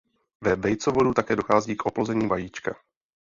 Ve 0.43 0.55
vejcovodu 0.55 1.13
také 1.13 1.35
dochází 1.35 1.75
k 1.75 1.85
oplození 1.85 2.27
vajíčka. 2.27 2.75